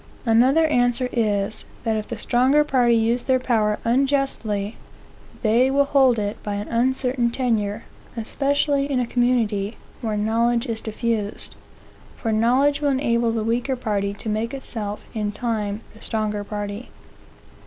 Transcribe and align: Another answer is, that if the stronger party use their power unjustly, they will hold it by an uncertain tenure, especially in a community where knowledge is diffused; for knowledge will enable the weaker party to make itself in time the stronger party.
Another 0.25 0.65
answer 0.65 1.09
is, 1.13 1.63
that 1.83 1.95
if 1.95 2.07
the 2.07 2.17
stronger 2.17 2.63
party 2.63 2.95
use 2.95 3.25
their 3.25 3.37
power 3.39 3.77
unjustly, 3.85 4.75
they 5.43 5.69
will 5.69 5.85
hold 5.85 6.17
it 6.17 6.41
by 6.41 6.55
an 6.55 6.67
uncertain 6.69 7.29
tenure, 7.29 7.83
especially 8.17 8.91
in 8.91 8.99
a 8.99 9.05
community 9.05 9.77
where 10.01 10.17
knowledge 10.17 10.65
is 10.65 10.81
diffused; 10.81 11.55
for 12.17 12.31
knowledge 12.31 12.81
will 12.81 12.89
enable 12.89 13.31
the 13.31 13.43
weaker 13.43 13.75
party 13.75 14.11
to 14.15 14.27
make 14.27 14.55
itself 14.55 15.05
in 15.13 15.31
time 15.31 15.81
the 15.93 16.01
stronger 16.01 16.43
party. 16.43 16.89